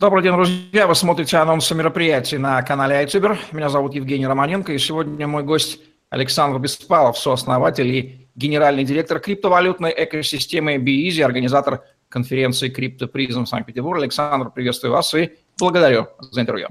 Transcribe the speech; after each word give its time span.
Добрый 0.00 0.22
день, 0.22 0.32
друзья. 0.32 0.86
Вы 0.86 0.94
смотрите 0.94 1.38
анонсы 1.38 1.74
мероприятий 1.74 2.38
на 2.38 2.62
канале 2.62 3.02
iTuber. 3.02 3.36
Меня 3.50 3.68
зовут 3.68 3.96
Евгений 3.96 4.28
Романенко, 4.28 4.72
и 4.72 4.78
сегодня 4.78 5.26
мой 5.26 5.42
гость 5.42 5.80
Александр 6.08 6.60
Беспалов, 6.60 7.18
сооснователь 7.18 7.88
и 7.88 8.28
генеральный 8.36 8.84
директор 8.84 9.18
криптовалютной 9.18 9.92
экосистемы 9.96 10.76
BeEasy, 10.76 11.20
организатор 11.24 11.82
конференции 12.08 12.72
CryptoPrism 12.72 13.44
в 13.44 13.48
Санкт-Петербурге. 13.48 14.02
Александр, 14.02 14.50
приветствую 14.50 14.92
вас 14.92 15.12
и 15.14 15.32
благодарю 15.58 16.06
за 16.20 16.42
интервью. 16.42 16.68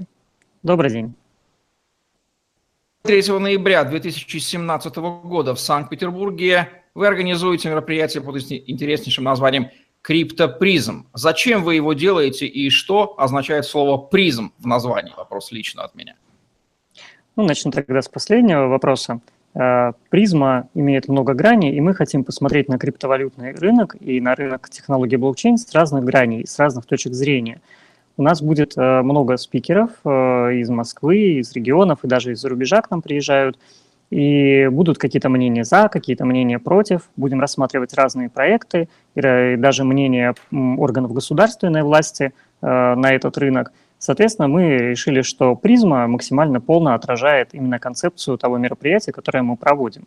Добрый 0.62 0.90
день. 0.90 1.14
3 3.02 3.38
ноября 3.38 3.84
2017 3.84 4.96
года 4.96 5.54
в 5.54 5.60
Санкт-Петербурге 5.60 6.70
вы 6.94 7.06
организуете 7.06 7.68
мероприятие 7.68 8.22
под 8.22 8.36
интереснейшим 8.36 9.24
названием 9.24 9.68
CryptoPrism. 10.02 11.06
Зачем 11.14 11.62
вы 11.64 11.74
его 11.74 11.92
делаете 11.92 12.46
и 12.46 12.70
что 12.70 13.14
означает 13.18 13.64
слово 13.64 13.98
prism 13.98 14.52
в 14.58 14.66
названии? 14.66 15.12
Вопрос 15.16 15.52
лично 15.52 15.84
от 15.84 15.94
меня. 15.94 16.14
Ну, 17.36 17.44
начну 17.44 17.70
тогда 17.70 18.02
с 18.02 18.08
последнего 18.08 18.66
вопроса. 18.66 19.20
Э, 19.54 19.92
призма 20.10 20.68
имеет 20.74 21.08
много 21.08 21.34
граней, 21.34 21.74
и 21.74 21.80
мы 21.80 21.94
хотим 21.94 22.24
посмотреть 22.24 22.68
на 22.68 22.78
криптовалютный 22.78 23.52
рынок 23.54 23.96
и 24.00 24.20
на 24.20 24.34
рынок 24.34 24.68
технологий 24.70 25.16
блокчейн 25.16 25.58
с 25.58 25.72
разных 25.72 26.04
граней, 26.04 26.46
с 26.46 26.58
разных 26.58 26.86
точек 26.86 27.14
зрения. 27.14 27.60
У 28.16 28.22
нас 28.22 28.42
будет 28.42 28.76
э, 28.76 29.02
много 29.02 29.36
спикеров 29.36 29.90
э, 30.04 30.08
из 30.56 30.68
Москвы, 30.68 31.38
из 31.38 31.52
регионов 31.52 32.00
и 32.02 32.08
даже 32.08 32.32
из-за 32.32 32.48
рубежа 32.48 32.82
к 32.82 32.90
нам 32.90 33.02
приезжают– 33.02 33.58
и 34.10 34.68
будут 34.68 34.98
какие-то 34.98 35.28
мнения 35.28 35.64
за, 35.64 35.88
какие-то 35.88 36.24
мнения 36.24 36.58
против. 36.58 37.10
Будем 37.16 37.40
рассматривать 37.40 37.94
разные 37.94 38.30
проекты 38.30 38.88
и 39.14 39.56
даже 39.56 39.84
мнения 39.84 40.34
органов 40.50 41.12
государственной 41.12 41.82
власти 41.82 42.32
э, 42.62 42.94
на 42.94 43.12
этот 43.12 43.36
рынок. 43.38 43.72
Соответственно, 43.98 44.48
мы 44.48 44.76
решили, 44.76 45.22
что 45.22 45.56
призма 45.56 46.06
максимально 46.06 46.60
полно 46.60 46.94
отражает 46.94 47.50
именно 47.52 47.78
концепцию 47.78 48.38
того 48.38 48.56
мероприятия, 48.56 49.12
которое 49.12 49.42
мы 49.42 49.56
проводим. 49.56 50.04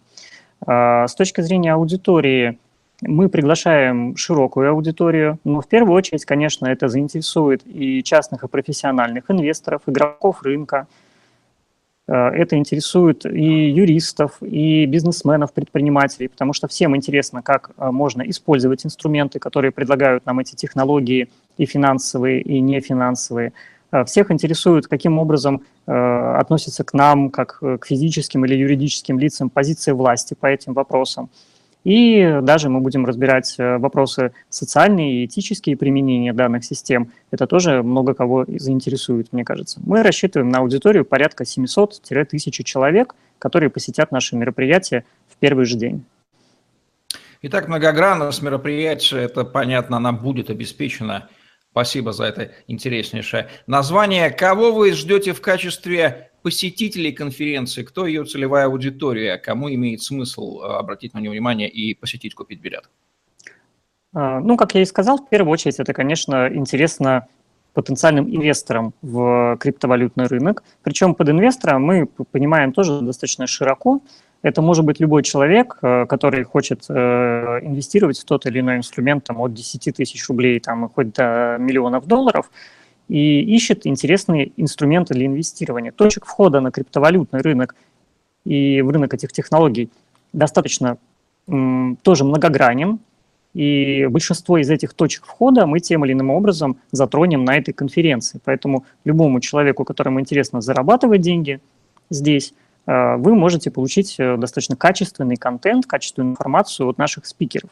Э, 0.66 1.06
с 1.08 1.14
точки 1.14 1.42
зрения 1.42 1.74
аудитории, 1.74 2.58
мы 3.02 3.30
приглашаем 3.30 4.16
широкую 4.16 4.70
аудиторию, 4.70 5.40
но 5.44 5.62
в 5.62 5.68
первую 5.68 5.96
очередь, 5.96 6.24
конечно, 6.26 6.68
это 6.68 6.88
заинтересует 6.88 7.62
и 7.66 8.04
частных, 8.04 8.44
и 8.44 8.48
профессиональных 8.48 9.30
инвесторов, 9.30 9.82
игроков 9.88 10.44
рынка, 10.44 10.88
это 12.14 12.58
интересует 12.58 13.26
и 13.26 13.70
юристов, 13.70 14.38
и 14.42 14.86
бизнесменов, 14.86 15.54
предпринимателей, 15.54 16.28
потому 16.28 16.54
что 16.54 16.68
всем 16.68 16.96
интересно, 16.96 17.42
как 17.42 17.72
э, 17.78 17.92
можно 17.92 18.24
использовать 18.24 18.86
инструменты, 18.86 19.40
которые 19.40 19.72
предлагают 19.72 20.26
нам 20.26 20.40
эти 20.40 20.56
технологии, 20.56 21.30
и 21.58 21.66
финансовые, 21.66 22.42
и 22.42 22.60
нефинансовые. 22.60 23.54
Э, 23.92 24.04
всех 24.06 24.32
интересует, 24.32 24.88
каким 24.88 25.20
образом 25.20 25.62
относятся 25.88 26.84
к 26.84 26.94
нам, 26.94 27.32
как 27.32 27.60
к 27.60 27.86
физическим 27.86 28.46
или 28.46 28.56
юридическим 28.56 29.18
лицам, 29.18 29.50
позиции 29.50 29.92
власти 29.92 30.36
по 30.40 30.46
этим 30.46 30.74
вопросам. 30.74 31.30
И 31.84 32.40
даже 32.44 32.70
мы 32.70 32.80
будем 32.80 33.06
разбирать 33.06 33.56
э, 33.58 33.78
вопросы 33.78 34.34
социальные 34.50 35.24
и 35.24 35.26
этические 35.26 35.76
применения 35.76 36.32
данных 36.32 36.64
систем. 36.64 37.12
Это 37.32 37.48
тоже 37.48 37.82
много 37.82 38.14
кого 38.14 38.46
заинтересует, 38.48 39.34
мне 39.34 39.44
кажется. 39.44 39.80
Мы 39.84 40.04
рассчитываем 40.04 40.50
на 40.50 40.60
аудиторию 40.60 41.06
порядка 41.06 41.44
700-1000 41.44 42.64
человек, 42.64 43.16
которые 43.40 43.72
посетят 43.72 44.12
наши 44.12 44.36
мероприятия 44.36 45.06
в 45.28 45.38
первый 45.38 45.66
же 45.66 45.76
день. 45.76 46.06
Итак, 47.42 47.68
многогранность 47.68 48.44
мероприятия, 48.44 49.18
это 49.18 49.44
понятно, 49.44 49.98
она 49.98 50.12
будет 50.12 50.52
обеспечена. 50.52 51.30
Спасибо 51.72 52.12
за 52.12 52.26
это 52.26 52.52
интереснейшее 52.68 53.48
название. 53.66 54.30
Кого 54.30 54.72
вы 54.72 54.92
ждете 54.92 55.34
в 55.34 55.42
качестве 55.42 56.31
посетителей 56.42 57.12
конференции, 57.12 57.84
кто 57.84 58.06
ее 58.06 58.26
целевая 58.26 58.66
аудитория, 58.66 59.38
кому 59.38 59.70
имеет 59.70 60.02
смысл 60.02 60.62
э, 60.62 60.66
обратить 60.66 61.14
на 61.14 61.20
нее 61.20 61.32
внимание 61.32 61.70
и 61.70 61.94
посетить, 61.94 62.36
купить 62.36 62.62
билет? 62.62 62.90
А, 64.14 64.40
ну, 64.40 64.58
как 64.58 64.76
я 64.76 64.82
и 64.82 64.86
сказал, 64.86 65.18
в 65.18 65.30
первую 65.30 65.52
очередь 65.52 65.80
это, 65.80 65.94
конечно, 65.94 66.50
интересно 66.52 67.28
потенциальным 67.74 68.30
инвесторам 68.30 68.94
в 69.02 69.58
криптовалютный 69.60 70.26
рынок. 70.26 70.64
Причем 70.84 71.16
под 71.16 71.30
инвестором 71.30 71.84
мы 71.84 72.06
понимаем 72.06 72.74
тоже 72.74 73.02
достаточно 73.02 73.48
широко. 73.48 74.02
Это 74.42 74.62
может 74.62 74.84
быть 74.84 75.00
любой 75.00 75.24
человек, 75.24 75.78
э, 75.82 76.06
который 76.08 76.44
хочет 76.44 76.86
э, 76.90 76.94
инвестировать 77.62 78.20
в 78.20 78.26
тот 78.26 78.46
или 78.46 78.60
иной 78.60 78.78
инструмент 78.78 79.24
там, 79.24 79.40
от 79.40 79.54
10 79.54 79.96
тысяч 79.96 80.28
рублей 80.28 80.60
там, 80.60 80.90
хоть 80.90 81.14
до 81.14 81.58
миллионов 81.60 82.08
долларов– 82.08 82.50
и 83.08 83.42
ищет 83.42 83.86
интересные 83.86 84.52
инструменты 84.58 85.14
для 85.14 85.26
инвестирования. 85.26 85.92
Точек 85.92 86.26
входа 86.26 86.62
на 86.62 86.72
криптовалютный 86.72 87.42
рынок 87.42 87.76
и 88.46 88.82
в 88.82 88.90
рынок 88.90 89.14
этих 89.14 89.32
технологий 89.32 89.90
достаточно 90.34 90.98
тоже 91.46 92.24
многогранен, 92.24 93.00
и 93.54 94.08
большинство 94.10 94.58
из 94.58 94.70
этих 94.70 94.94
точек 94.94 95.26
входа 95.26 95.66
мы 95.66 95.80
тем 95.80 96.06
или 96.06 96.14
иным 96.14 96.30
образом 96.30 96.78
затронем 96.92 97.44
на 97.44 97.58
этой 97.58 97.74
конференции. 97.74 98.40
Поэтому 98.46 98.86
любому 99.04 99.42
человеку, 99.42 99.84
которому 99.84 100.20
интересно 100.22 100.62
зарабатывать 100.62 101.22
деньги 101.22 101.60
здесь, 102.10 102.54
э, 102.86 103.16
вы 103.18 103.36
можете 103.36 103.70
получить 103.70 104.16
э, 104.20 104.38
достаточно 104.38 104.78
качественный 104.78 105.36
контент, 105.36 105.86
качественную 105.86 106.32
информацию 106.32 106.88
от 106.88 106.98
наших 106.98 107.26
спикеров. 107.26 107.70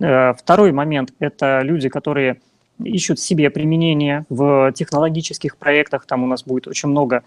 Э, 0.00 0.34
второй 0.34 0.72
момент– 0.72 1.14
это 1.18 1.60
люди, 1.62 1.88
которые 1.88 2.40
ищут 2.82 3.18
себе 3.18 3.50
применение 3.50 4.24
в 4.28 4.72
технологических 4.72 5.56
проектах. 5.56 6.06
Там 6.06 6.24
у 6.24 6.26
нас 6.26 6.44
будет 6.44 6.66
очень 6.68 6.88
много 6.88 7.22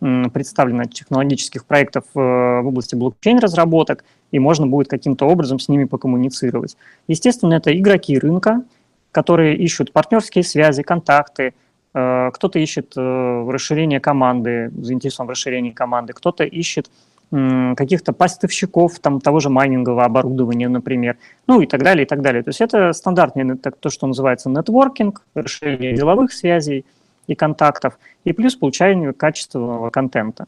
представлено 0.00 0.84
технологических 0.84 1.64
проектов 1.64 2.04
э, 2.14 2.18
в 2.18 2.66
области 2.66 2.94
блокчейн-разработок, 2.94 4.04
и 4.32 4.38
можно 4.38 4.66
будет 4.66 4.88
каким-то 4.88 5.26
образом 5.26 5.58
с 5.58 5.68
ними 5.68 5.84
покоммуницировать. 5.84 6.76
Естественно, 7.08 7.54
это 7.54 7.76
игроки 7.76 8.18
рынка, 8.18 8.64
которые 9.12 9.56
ищут 9.56 9.92
партнерские 9.92 10.44
связи, 10.44 10.82
контакты, 10.82 11.54
э, 11.94 12.30
кто-то 12.34 12.58
ищет 12.58 12.92
э, 12.96 13.46
расширение 13.48 14.00
команды, 14.00 14.70
заинтересован 14.76 15.28
в 15.28 15.30
расширении 15.30 15.70
команды, 15.70 16.12
кто-то 16.12 16.44
ищет 16.44 16.90
каких-то 17.30 18.12
поставщиков 18.12 18.98
там, 19.00 19.20
того 19.20 19.40
же 19.40 19.48
майнингового 19.48 20.04
оборудования, 20.04 20.68
например, 20.68 21.16
ну 21.46 21.60
и 21.60 21.66
так 21.66 21.82
далее, 21.82 22.04
и 22.04 22.08
так 22.08 22.22
далее. 22.22 22.42
То 22.42 22.50
есть 22.50 22.60
это 22.60 22.92
стандартный, 22.92 23.56
так, 23.56 23.76
то, 23.76 23.90
что 23.90 24.06
называется 24.06 24.50
нетворкинг, 24.50 25.22
расширение 25.34 25.94
деловых 25.94 26.32
связей 26.32 26.84
и 27.26 27.34
контактов, 27.34 27.98
и 28.24 28.32
плюс 28.32 28.54
получение 28.54 29.12
качественного 29.12 29.90
контента. 29.90 30.46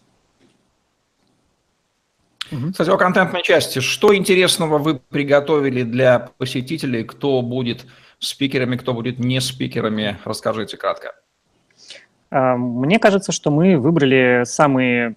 Кстати, 2.71 2.91
о 2.91 2.97
контентной 2.97 3.43
части. 3.43 3.81
Что 3.81 4.15
интересного 4.15 4.79
вы 4.79 5.01
приготовили 5.01 5.83
для 5.83 6.31
посетителей? 6.39 7.03
Кто 7.03 7.43
будет 7.43 7.87
спикерами, 8.21 8.77
кто 8.77 8.95
будет 8.95 9.19
не 9.19 9.41
спикерами? 9.41 10.17
Расскажите 10.25 10.77
кратко. 10.77 11.15
А, 12.37 12.55
мне 12.59 12.99
кажется, 12.99 13.33
что 13.33 13.51
мы 13.51 13.79
выбрали 13.79 14.43
самые 14.45 15.15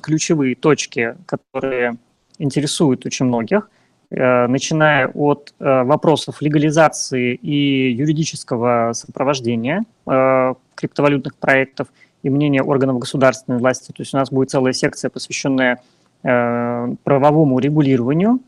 ключевые 0.00 0.56
точки, 0.56 1.14
которые 1.24 1.98
интересуют 2.38 3.06
очень 3.06 3.26
многих, 3.26 3.70
э, 4.10 4.48
начиная 4.48 5.06
от 5.06 5.54
э, 5.60 5.82
вопросов 5.84 6.42
легализации 6.42 7.34
и 7.34 7.92
юридического 7.92 8.92
сопровождения 8.92 9.84
э, 10.06 10.54
криптовалютных 10.74 11.36
проектов 11.36 11.86
и 12.24 12.30
мнения 12.30 12.62
органов 12.62 12.98
государственной 12.98 13.58
власти. 13.58 13.92
То 13.92 14.00
есть 14.02 14.12
у 14.12 14.16
нас 14.16 14.30
будет 14.30 14.50
целая 14.50 14.72
секция, 14.72 15.10
посвященная 15.10 15.80
правовому 16.20 17.60
регулированию 17.60 18.40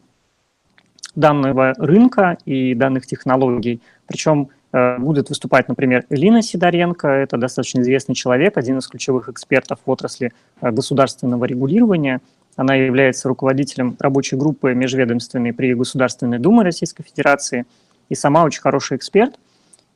данного 1.14 1.72
рынка 1.78 2.36
и 2.44 2.74
данных 2.74 3.06
технологий. 3.06 3.80
Причем 4.06 4.48
будет 4.72 5.28
выступать, 5.28 5.68
например, 5.68 6.04
Элина 6.10 6.42
Сидоренко, 6.42 7.08
это 7.08 7.36
достаточно 7.36 7.80
известный 7.80 8.14
человек, 8.14 8.56
один 8.56 8.78
из 8.78 8.86
ключевых 8.86 9.28
экспертов 9.28 9.80
в 9.84 9.90
отрасли 9.90 10.32
э, 10.60 10.70
государственного 10.70 11.44
регулирования. 11.44 12.20
Она 12.54 12.76
является 12.76 13.28
руководителем 13.28 13.96
рабочей 13.98 14.36
группы 14.36 14.74
межведомственной 14.74 15.52
при 15.52 15.74
Государственной 15.74 16.38
Думе 16.38 16.62
Российской 16.62 17.02
Федерации 17.02 17.66
и 18.08 18.14
сама 18.14 18.44
очень 18.44 18.60
хороший 18.60 18.96
эксперт. 18.96 19.40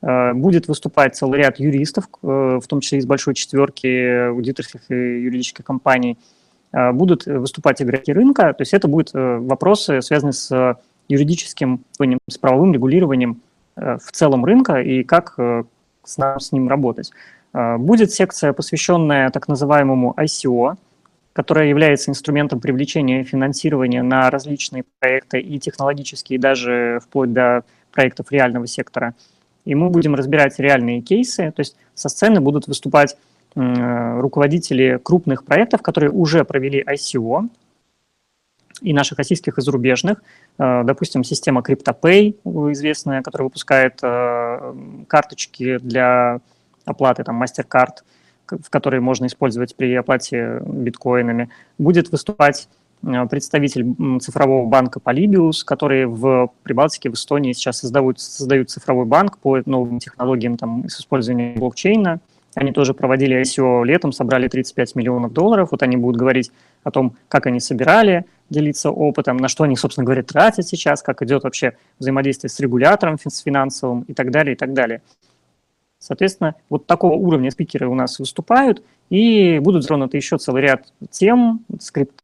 Э, 0.02 0.32
будет 0.32 0.66
выступать 0.66 1.14
целый 1.14 1.38
ряд 1.38 1.60
юристов, 1.60 2.08
в 2.20 2.64
том 2.66 2.80
числе 2.80 2.98
из 2.98 3.06
большой 3.06 3.34
четверки 3.34 4.26
аудиторских 4.28 4.90
и 4.90 4.94
юридических 4.94 5.64
компаний. 5.64 6.18
Будут 6.72 7.26
выступать 7.26 7.80
игроки 7.80 8.12
рынка, 8.12 8.52
то 8.52 8.62
есть 8.62 8.74
это 8.74 8.88
будут 8.88 9.10
вопросы, 9.12 10.02
связанные 10.02 10.32
с 10.32 10.76
юридическим, 11.06 11.84
с 12.28 12.36
правовым 12.36 12.74
регулированием 12.74 13.40
Э, 13.43 13.43
в 13.76 14.12
целом 14.12 14.44
рынка 14.44 14.80
и 14.80 15.02
как 15.02 15.34
э, 15.38 15.64
с, 16.04 16.18
нам, 16.18 16.40
с 16.40 16.52
ним 16.52 16.68
работать. 16.68 17.10
Э, 17.52 17.76
будет 17.76 18.12
секция, 18.12 18.52
посвященная 18.52 19.30
так 19.30 19.48
называемому 19.48 20.14
ICO, 20.16 20.76
которая 21.32 21.66
является 21.66 22.10
инструментом 22.10 22.60
привлечения 22.60 23.24
финансирования 23.24 24.02
на 24.02 24.30
различные 24.30 24.84
проекты 25.00 25.40
и 25.40 25.58
технологические, 25.58 26.38
даже 26.38 27.00
вплоть 27.02 27.32
до 27.32 27.64
проектов 27.92 28.30
реального 28.30 28.66
сектора. 28.66 29.14
и 29.64 29.74
мы 29.74 29.88
будем 29.88 30.14
разбирать 30.14 30.58
реальные 30.58 31.00
кейсы, 31.00 31.50
то 31.50 31.60
есть 31.60 31.76
со 31.94 32.08
сцены 32.08 32.40
будут 32.40 32.66
выступать 32.66 33.16
руководители 33.56 34.98
крупных 35.00 35.44
проектов, 35.44 35.80
которые 35.80 36.10
уже 36.10 36.44
провели 36.44 36.82
ICO, 36.82 37.48
и 38.84 38.92
наших 38.92 39.18
российских, 39.18 39.58
и 39.58 39.62
зарубежных. 39.62 40.22
Э, 40.58 40.82
допустим, 40.84 41.24
система 41.24 41.62
CryptoPay 41.62 42.72
известная, 42.72 43.22
которая 43.22 43.44
выпускает 43.44 43.98
э, 44.02 44.74
карточки 45.08 45.78
для 45.78 46.40
оплаты, 46.84 47.24
там, 47.24 47.42
MasterCard, 47.42 48.02
в 48.46 48.68
которые 48.70 49.00
можно 49.00 49.26
использовать 49.26 49.74
при 49.74 49.94
оплате 49.94 50.60
биткоинами. 50.66 51.48
Будет 51.78 52.12
выступать 52.12 52.68
э, 53.02 53.26
представитель 53.26 53.86
цифрового 54.20 54.66
банка 54.66 55.00
Polybius, 55.02 55.64
который 55.64 56.04
в 56.04 56.50
Прибалтике, 56.62 57.08
в 57.08 57.14
Эстонии 57.14 57.54
сейчас 57.54 57.78
создают, 57.78 58.20
создают 58.20 58.70
цифровой 58.70 59.06
банк 59.06 59.38
по 59.38 59.60
новым 59.64 59.98
технологиям 59.98 60.58
там, 60.58 60.88
с 60.88 61.00
использованием 61.00 61.58
блокчейна. 61.58 62.20
Они 62.54 62.72
тоже 62.72 62.94
проводили 62.94 63.40
ICO 63.40 63.84
летом, 63.84 64.12
собрали 64.12 64.48
35 64.48 64.94
миллионов 64.94 65.32
долларов. 65.32 65.70
Вот 65.72 65.82
они 65.82 65.96
будут 65.96 66.16
говорить 66.16 66.52
о 66.84 66.90
том, 66.90 67.16
как 67.28 67.46
они 67.46 67.60
собирали, 67.60 68.26
делиться 68.48 68.90
опытом, 68.90 69.38
на 69.38 69.48
что 69.48 69.64
они, 69.64 69.76
собственно 69.76 70.04
говоря, 70.04 70.22
тратят 70.22 70.66
сейчас, 70.66 71.02
как 71.02 71.22
идет 71.22 71.44
вообще 71.44 71.76
взаимодействие 71.98 72.50
с 72.50 72.60
регулятором, 72.60 73.18
с 73.18 73.38
финансовым 73.40 74.02
и 74.02 74.14
так 74.14 74.30
далее, 74.30 74.54
и 74.54 74.56
так 74.56 74.72
далее. 74.72 75.02
Соответственно, 75.98 76.54
вот 76.68 76.86
такого 76.86 77.14
уровня 77.14 77.50
спикеры 77.50 77.88
у 77.88 77.94
нас 77.94 78.18
выступают, 78.18 78.84
и 79.08 79.58
будут 79.58 79.82
затронуты 79.82 80.18
еще 80.18 80.36
целый 80.36 80.62
ряд 80.62 80.92
тем, 81.10 81.64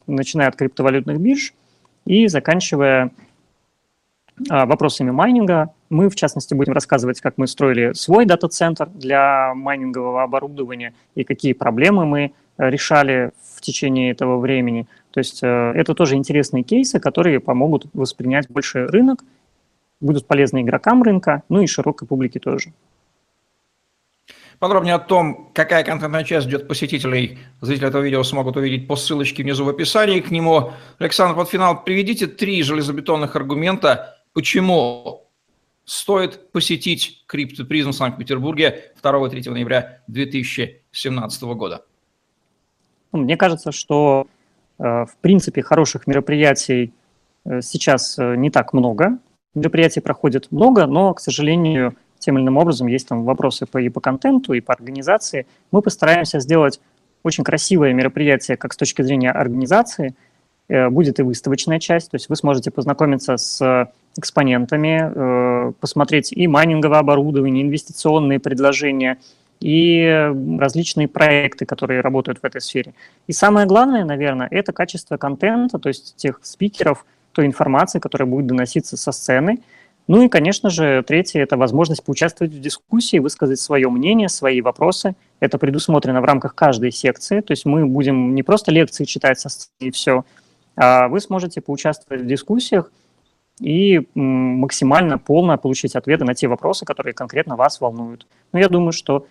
начиная 0.07 0.49
от 0.49 0.57
криптовалютных 0.57 1.19
бирж 1.19 1.55
и 2.05 2.27
заканчивая 2.29 3.11
а, 4.49 4.67
вопросами 4.67 5.11
майнинга. 5.11 5.71
Мы, 5.91 6.09
в 6.09 6.15
частности, 6.15 6.55
будем 6.55 6.73
рассказывать, 6.73 7.21
как 7.21 7.37
мы 7.37 7.49
строили 7.49 7.93
свой 7.95 8.25
дата-центр 8.25 8.89
для 8.89 9.53
майнингового 9.55 10.23
оборудования 10.23 10.95
и 11.17 11.25
какие 11.25 11.53
проблемы 11.53 12.07
мы 12.07 12.33
э, 12.59 12.71
решали 12.71 13.33
в 13.57 13.61
течение 13.61 14.13
этого 14.13 14.39
времени. 14.39 14.87
То 15.11 15.19
есть 15.19 15.43
э, 15.43 15.73
это 15.75 15.95
тоже 15.95 16.15
интересные 16.15 16.63
кейсы, 16.63 17.01
которые 17.01 17.41
помогут 17.41 17.87
воспринять 17.93 18.49
больше 18.49 18.87
рынок, 18.87 19.25
будут 20.01 20.27
полезны 20.29 20.63
игрокам 20.63 21.03
рынка, 21.03 21.43
ну 21.49 21.61
и 21.61 21.67
широкой 21.67 22.07
публике 22.07 22.39
тоже. 22.39 22.73
Подробнее 24.61 24.95
о 24.95 24.99
том, 25.01 25.51
какая 25.55 25.83
контентная 25.83 26.23
часть 26.23 26.47
ждет 26.47 26.69
посетителей, 26.69 27.39
зрители 27.63 27.89
этого 27.89 28.03
видео 28.03 28.23
смогут 28.23 28.57
увидеть 28.57 28.87
по 28.87 28.95
ссылочке 28.95 29.43
внизу 29.43 29.65
в 29.65 29.71
описании 29.71 30.21
к 30.21 30.31
нему. 30.31 30.73
Александр, 30.99 31.35
под 31.35 31.49
финал 31.49 31.83
приведите 31.83 32.29
три 32.29 32.63
железобетонных 32.63 33.35
аргумента, 33.35 34.19
почему 34.35 35.30
стоит 35.91 36.53
посетить 36.53 37.25
криптопризм 37.27 37.91
в 37.91 37.95
Санкт-Петербурге 37.97 38.93
2-3 39.03 39.51
ноября 39.51 40.03
2017 40.07 41.43
года. 41.43 41.85
Ну, 43.11 43.19
мне 43.19 43.37
кажется, 43.37 43.73
что 43.73 44.29
э, 44.79 44.83
в 44.85 45.17
принципе 45.21 45.63
хороших 45.63 46.07
мероприятий 46.07 46.93
э, 47.45 47.61
сейчас 47.61 48.17
э, 48.21 48.37
не 48.37 48.51
так 48.51 48.73
много. 48.73 49.19
Мероприятий 49.57 49.99
проходит 49.99 50.53
много, 50.53 50.87
но, 50.87 51.13
к 51.13 51.19
сожалению, 51.19 51.97
тем 52.21 52.39
или 52.39 52.45
иным 52.45 52.59
образом 52.59 52.87
есть 52.87 53.09
там 53.09 53.25
вопросы 53.25 53.67
по, 53.67 53.79
и 53.79 53.89
по 53.89 54.01
контенту, 54.01 54.53
и 54.53 54.61
по 54.61 54.73
организации. 54.73 55.49
Мы 55.73 55.83
постараемся 55.83 56.39
сделать 56.39 56.81
очень 57.25 57.43
красивое 57.43 57.95
мероприятие 57.95 58.57
как 58.57 58.75
с 58.75 58.77
точки 58.77 59.03
зрения 59.03 59.33
организации. 59.33 60.15
Будет 60.91 61.19
и 61.19 61.23
выставочная 61.23 61.81
часть, 61.81 62.11
то 62.11 62.15
есть 62.15 62.29
вы 62.29 62.37
сможете 62.37 62.71
познакомиться 62.71 63.37
с 63.37 63.91
экспонентами, 64.17 65.73
посмотреть 65.81 66.33
и 66.33 66.47
майнинговое 66.47 66.99
оборудование, 66.99 67.65
инвестиционные 67.65 68.39
предложения– 68.39 69.19
и 69.61 70.33
различные 70.59 71.07
проекты, 71.07 71.67
которые 71.67 72.01
работают 72.01 72.39
в 72.41 72.45
этой 72.45 72.61
сфере. 72.61 72.95
И 73.27 73.33
самое 73.33 73.67
главное, 73.67 74.05
наверное, 74.05 74.49
это 74.51 74.73
качество 74.73 75.17
контента, 75.19 75.79
то 75.79 75.89
есть 75.89 76.17
тех 76.17 76.41
спикеров, 76.43 77.05
той 77.33 77.47
информации, 77.47 77.99
которая 77.99 78.27
будет 78.27 78.47
доноситься 78.47 78.97
со 78.97 79.13
сцены. 79.13 79.61
Ну 80.09 80.25
и, 80.25 80.29
конечно 80.29 80.71
же, 80.71 81.05
третье– 81.07 81.41
это 81.43 81.57
возможность 81.57 82.03
поучаствовать 82.03 82.53
в 82.53 82.61
дискуссии, 82.61 83.19
высказать 83.19 83.61
свое 83.61 83.89
мнение, 83.91 84.29
свои 84.29 84.61
вопросы. 84.63 85.15
Это 85.39 85.59
предусмотрено 85.59 86.21
в 86.21 86.25
рамках 86.25 86.55
каждой 86.55 86.91
секции, 86.91 87.41
то 87.41 87.53
есть 87.53 87.67
мы 87.67 87.87
будем 87.87 88.35
не 88.35 88.43
просто 88.43 88.73
лекции 88.73 89.05
читать 89.05 89.39
со 89.39 89.49
сцены 89.49 89.75
и 89.79 89.91
все, 89.91 90.25
вы 91.09 91.21
сможете 91.21 91.61
поучаствовать 91.61 92.23
в 92.23 92.27
дискуссиях 92.27 92.91
и 93.61 94.09
максимально 94.15 95.19
полно 95.19 95.59
получить 95.59 95.95
ответы 95.95 96.25
на 96.25 96.35
те 96.35 96.49
вопросы, 96.49 96.85
которые 96.85 97.13
конкретно 97.13 97.57
вас 97.57 97.81
волнуют. 97.81 98.27
Но 98.53 98.59
я 98.59 98.69
думаю, 98.69 98.93
что 98.93 99.27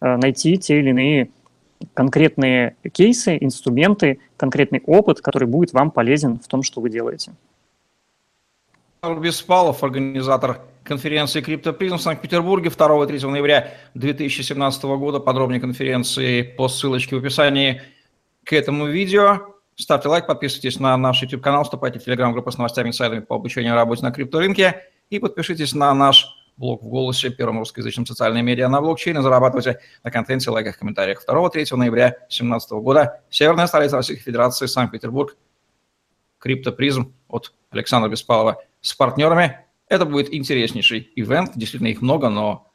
Э, 0.00 0.16
найти 0.16 0.58
те 0.58 0.78
или 0.78 0.90
иные 0.90 1.30
конкретные 1.94 2.76
кейсы, 2.92 3.36
инструменты, 3.40 4.20
конкретный 4.36 4.82
опыт, 4.86 5.20
который 5.20 5.46
будет 5.46 5.72
вам 5.72 5.90
полезен 5.90 6.38
в 6.38 6.46
том, 6.48 6.62
что 6.62 6.80
вы 6.80 6.90
делаете. 6.90 7.32
Беспалов, 9.20 9.84
организатор 9.84 10.62
конференции 10.82 11.40
«Криптопризм» 11.40 11.96
в 11.96 12.02
Санкт-Петербурге 12.02 12.70
2 12.70 13.04
и 13.04 13.06
3 13.06 13.28
ноября 13.28 13.74
2017 13.94 14.84
года. 14.84 15.20
Подробнее 15.20 15.60
конференции 15.60 16.42
по 16.42 16.68
ссылочке 16.68 17.16
в 17.16 17.18
описании 17.18 17.82
к 18.44 18.52
этому 18.52 18.86
видео. 18.86 19.55
Ставьте 19.78 20.08
лайк, 20.08 20.26
подписывайтесь 20.26 20.80
на 20.80 20.96
наш 20.96 21.20
YouTube-канал, 21.20 21.64
вступайте 21.64 21.98
в 21.98 22.04
телеграм-группу 22.04 22.50
с 22.50 22.56
новостями 22.56 22.86
и 22.86 22.90
инсайдами 22.90 23.20
по 23.20 23.36
обучению 23.36 23.74
работе 23.74 24.02
на 24.02 24.10
крипторынке 24.10 24.84
и 25.10 25.18
подпишитесь 25.18 25.74
на 25.74 25.92
наш 25.92 26.26
блог 26.56 26.82
в 26.82 26.88
«Голосе», 26.88 27.28
первом 27.28 27.58
русскоязычном 27.58 28.06
социальном 28.06 28.46
медиа 28.46 28.70
на 28.70 28.80
блокчейне. 28.80 29.20
Зарабатывайте 29.20 29.80
на 30.02 30.10
контенте, 30.10 30.48
лайках, 30.50 30.78
комментариях. 30.78 31.22
2-3 31.28 31.76
ноября 31.76 32.08
2017 32.08 32.70
года. 32.72 33.20
Северная 33.28 33.66
столица 33.66 33.96
Российской 33.96 34.24
Федерации, 34.24 34.64
Санкт-Петербург. 34.64 35.36
Криптопризм 36.38 37.12
от 37.28 37.52
Александра 37.68 38.08
Беспалова 38.08 38.62
с 38.80 38.94
партнерами. 38.94 39.60
Это 39.90 40.06
будет 40.06 40.32
интереснейший 40.32 41.12
ивент. 41.16 41.52
Действительно, 41.54 41.88
их 41.88 42.00
много, 42.00 42.30
но 42.30 42.66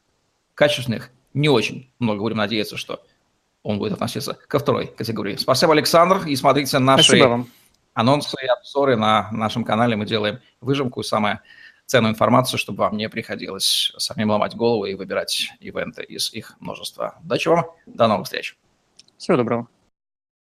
качественных 0.54 1.10
не 1.34 1.50
очень 1.50 1.92
много. 1.98 2.20
Будем 2.22 2.38
надеяться, 2.38 2.78
что 2.78 3.02
он 3.64 3.78
будет 3.78 3.94
относиться 3.94 4.38
ко 4.48 4.60
второй 4.60 4.88
категории. 4.88 5.36
Спасибо, 5.36 5.74
Александр. 5.74 6.26
И 6.28 6.36
смотрите 6.36 6.80
наши 6.80 7.46
анонсы 7.94 8.38
и 8.44 8.48
обзоры 8.48 8.96
на 8.96 9.30
нашем 9.32 9.64
канале. 9.64 9.96
Мы 9.96 10.06
делаем 10.06 10.40
выжимку, 10.62 11.04
самое 11.04 11.42
ценную 11.86 12.14
информацию, 12.14 12.58
чтобы 12.58 12.80
вам 12.80 12.98
не 12.98 13.10
приходилось 13.10 13.94
самим 13.98 14.32
ломать 14.32 14.56
голову 14.56 14.86
и 14.86 14.96
выбирать 14.96 15.52
ивенты 15.60 16.04
из 16.04 16.34
их 16.34 16.56
множества. 16.60 17.20
Удачи 17.24 17.50
вам, 17.50 17.66
до 17.86 18.08
новых 18.08 18.26
встреч. 18.26 18.58
Всего 19.18 19.38
доброго. 19.38 19.68